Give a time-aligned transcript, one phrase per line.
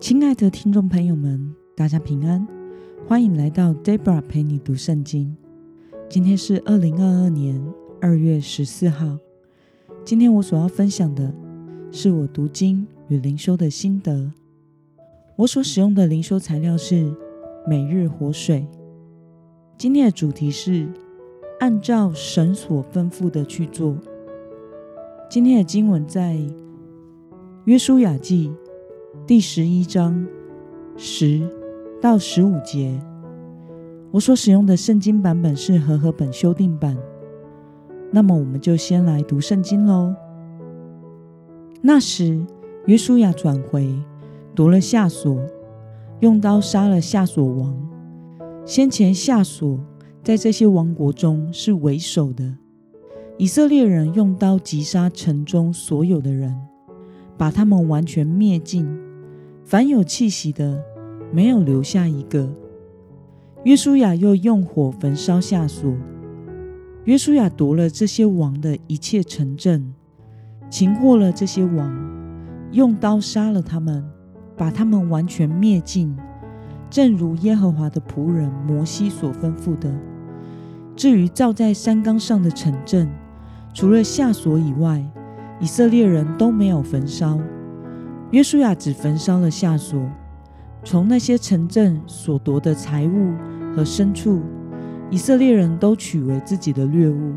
[0.00, 2.46] 亲爱的听众朋友们，大家平安，
[3.08, 5.36] 欢迎来到 Debra 陪你读圣经。
[6.08, 7.60] 今天是二零二二年
[8.00, 9.18] 二月十四号。
[10.04, 11.34] 今天我所要分享的
[11.90, 14.32] 是我读经与灵修的心得。
[15.34, 17.12] 我所使用的灵修材料是
[17.66, 18.68] 每日活水。
[19.76, 20.86] 今天的主题是
[21.58, 23.98] 按照神所吩咐的去做。
[25.28, 26.38] 今天的经文在
[27.64, 28.54] 约书亚记。
[29.26, 30.26] 第十一章
[30.96, 31.46] 十
[32.00, 32.98] 到十五节，
[34.10, 36.96] 我所使用的圣经版本是和合本修订版。
[38.10, 40.14] 那么，我们就先来读圣经喽。
[41.82, 42.44] 那时，
[42.86, 43.94] 约书亚转回，
[44.54, 45.38] 夺了夏所，
[46.20, 47.76] 用刀杀了夏所王。
[48.64, 49.78] 先前夏所
[50.22, 52.56] 在这些王国中是为首的。
[53.36, 56.58] 以色列人用刀击杀城中所有的人，
[57.36, 58.88] 把他们完全灭尽。
[59.68, 60.82] 凡有气息的，
[61.30, 62.48] 没有留下一个。
[63.64, 65.94] 约书亚又用火焚烧下所。
[67.04, 69.92] 约书亚夺了这些王的一切城镇，
[70.70, 71.94] 擒获了这些王，
[72.72, 74.02] 用刀杀了他们，
[74.56, 76.16] 把他们完全灭尽，
[76.88, 79.94] 正如耶和华的仆人摩西所吩咐的。
[80.96, 83.06] 至于造在山冈上的城镇，
[83.74, 85.04] 除了下所以外，
[85.60, 87.38] 以色列人都没有焚烧。
[88.30, 89.98] 约书亚只焚烧了下所，
[90.84, 93.32] 从那些城镇所夺的财物
[93.74, 94.42] 和牲畜，
[95.10, 97.34] 以色列人都取为自己的掠物。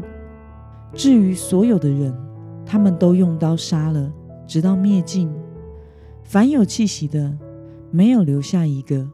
[0.94, 2.14] 至于所有的人，
[2.66, 4.12] 他们都用刀杀了，
[4.46, 5.32] 直到灭尽。
[6.24, 7.38] 凡有气息的，
[7.90, 9.08] 没有留下一个。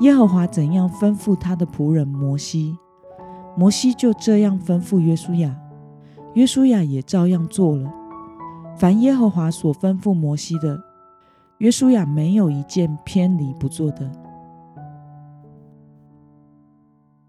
[0.00, 2.76] 耶和华怎样吩咐他的仆人摩西，
[3.56, 5.56] 摩西就这样吩咐约书亚，
[6.34, 7.88] 约书亚也照样做了。
[8.76, 10.82] 凡耶和华所吩咐摩西的，
[11.58, 14.10] 约书亚没有一件偏离不做的。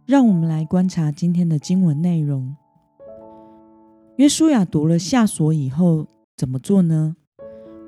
[0.06, 2.56] 让我们来观察今天的经文内容。
[4.18, 7.16] 约书亚读了下所以后怎么做呢？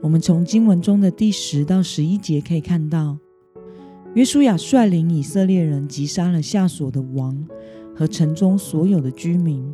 [0.01, 3.17] 我们从经文中的第十到十一节可以看到，
[4.13, 7.47] 约书亚率领以色列人击杀了下所的王
[7.95, 9.73] 和城中所有的居民，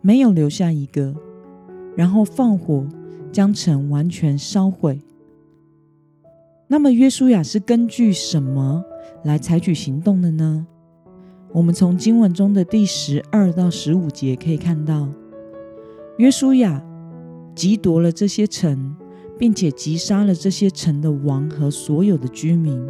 [0.00, 1.14] 没有留下一个，
[1.96, 2.86] 然后放火。
[3.34, 5.00] 将城完全烧毁。
[6.68, 8.84] 那么，约书亚是根据什么
[9.24, 10.64] 来采取行动的呢？
[11.52, 15.08] 我们从经文中的第十二到十五节可以看到，
[16.18, 16.80] 约书亚
[17.56, 18.94] 击夺了这些城，
[19.36, 22.80] 并且击杀了这些城的王和所有的居民，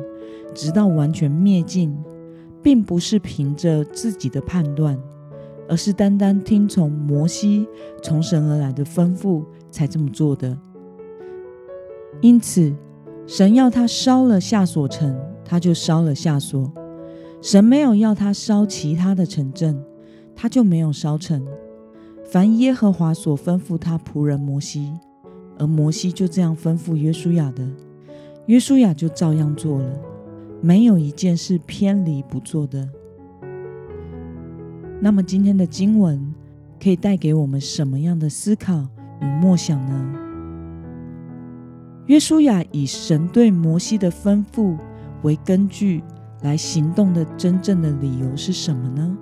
[0.54, 1.96] 直到完全灭尽，
[2.62, 4.98] 并不是凭着自己的判断。
[5.68, 7.66] 而是单单听从摩西
[8.02, 10.56] 从神而来的吩咐才这么做的。
[12.20, 12.72] 因此，
[13.26, 16.70] 神要他烧了下所城，他就烧了下所；
[17.42, 19.82] 神没有要他烧其他的城镇，
[20.34, 21.44] 他就没有烧城。
[22.24, 24.92] 凡耶和华所吩咐他仆人摩西，
[25.58, 27.66] 而摩西就这样吩咐约书亚的，
[28.46, 29.88] 约书亚就照样做了，
[30.60, 32.88] 没有一件是偏离不做的。
[35.04, 36.34] 那么今天的经文
[36.82, 38.88] 可以带给我们什么样的思考
[39.20, 40.14] 与默想呢？
[42.06, 44.78] 约书亚以神对摩西的吩咐
[45.20, 46.02] 为根据
[46.40, 49.14] 来行动的真正的理由是什么呢？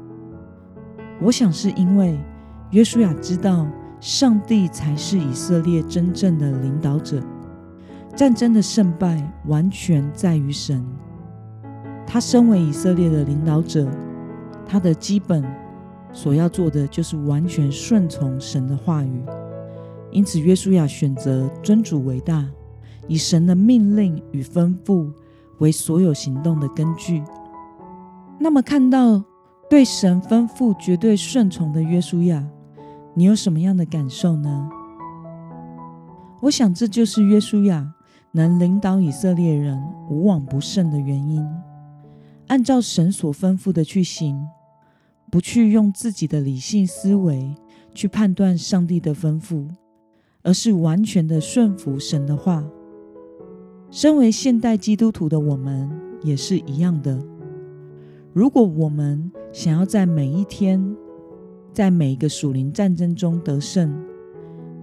[1.21, 2.16] 我想是因为
[2.71, 3.66] 约书亚知道
[3.98, 7.21] 上帝才是以色列真正的领导者，
[8.15, 10.81] 战争的胜败完全在于神。
[12.06, 13.91] 他身为以色列的领导者，
[14.65, 15.44] 他的基本。
[16.12, 19.25] 所要做的就是完全顺从神的话语，
[20.11, 22.47] 因此约书亚选择尊主为大，
[23.09, 25.11] 以神的命令与吩咐
[25.59, 27.22] 为所有行动的根据。
[28.39, 29.25] 那么，看到
[29.71, 32.47] 对神吩咐绝对顺从的约书亚，
[33.15, 34.69] 你有什么样的感受呢？
[36.41, 37.95] 我想，这就是约书亚
[38.33, 41.42] 能领导以色列人无往不胜的原因，
[42.48, 44.45] 按照神所吩咐的去行。
[45.33, 47.55] 不去用自己的理性思维
[47.95, 49.67] 去判断上帝的吩咐，
[50.43, 52.63] 而是完全的顺服神的话。
[53.91, 55.91] 身为现代基督徒的我们
[56.23, 57.19] 也是一样的。
[58.34, 60.95] 如果我们想要在每一天，
[61.73, 63.91] 在每一个属灵战争中得胜，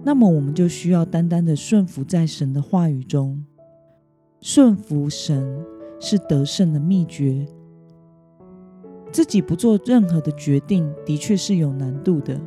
[0.02, 3.44] 那么我们就需要单单的顺服在神的话语中。
[4.40, 5.64] 顺服神
[6.00, 7.46] 是得胜的秘诀。
[9.12, 12.40] 自己不做任何的决定，的确是有难度的，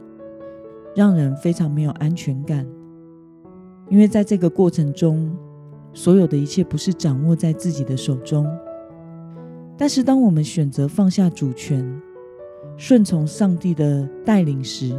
[0.96, 2.66] 让人非常没有安全感。
[3.90, 5.30] 因为在这个过程中，
[5.94, 8.48] 所有的一切不是掌握在自己的手中。
[9.78, 11.86] 但是，当我们选择放下主权，
[12.78, 14.96] 顺从上帝的带领时，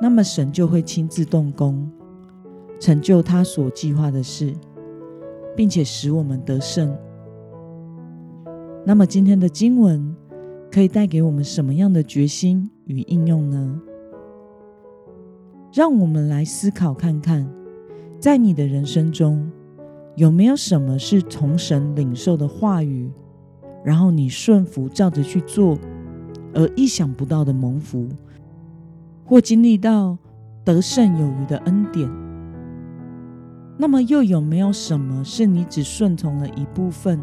[0.00, 1.90] 那么神就会亲自动工，
[2.80, 4.54] 成就他所计划的事，
[5.54, 6.96] 并且使我们得胜。
[8.84, 10.14] 那么，今天的经文
[10.70, 13.80] 可以带给我们什么样的决心与应用呢？
[15.72, 17.48] 让我们来思考看看，
[18.18, 19.50] 在你的人生中，
[20.14, 23.10] 有没有什么是从神领受的话语？
[23.84, 25.78] 然后你顺服，照着去做，
[26.54, 28.08] 而意想不到的蒙福，
[29.24, 30.18] 或经历到
[30.64, 32.10] 得胜有余的恩典。
[33.78, 37.20] 那么又有没有什么是你只顺从了一部分，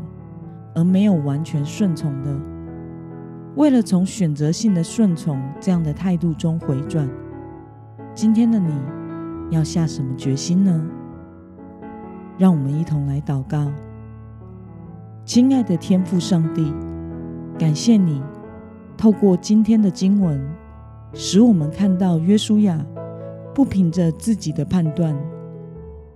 [0.75, 2.39] 而没有完全顺从的？
[3.55, 7.07] 为了从选择性的顺从这样的态度中回转，
[8.15, 8.73] 今天的你
[9.51, 10.83] 要下什么决心呢？
[12.37, 13.71] 让我们一同来祷告。
[15.23, 16.73] 亲爱的天父上帝，
[17.57, 18.23] 感谢你
[18.97, 20.43] 透过今天的经文，
[21.13, 22.83] 使我们看到约书亚
[23.53, 25.15] 不凭着自己的判断，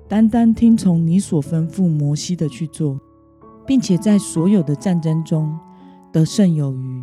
[0.07, 2.99] 单单听从你所吩咐摩西的去做，
[3.65, 5.55] 并且在所有的战争中
[6.11, 6.96] 得胜有余。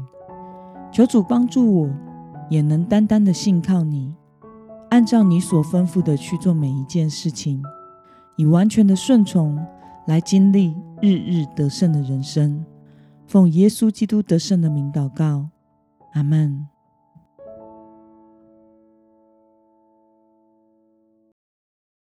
[0.94, 1.91] 求主帮助我，
[2.49, 4.14] 也能单单的信靠你，
[4.91, 7.61] 按照你所吩咐的去做每一件事情，
[8.37, 9.58] 以完全的顺从。
[10.06, 12.62] 来经历日日得胜的人生，
[13.26, 15.49] 奉耶稣基督得胜的名祷告，
[16.12, 16.69] 阿门。